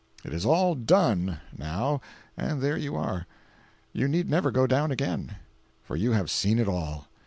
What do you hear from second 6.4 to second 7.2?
it all.